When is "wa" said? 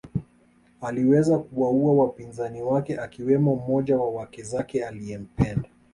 3.97-4.09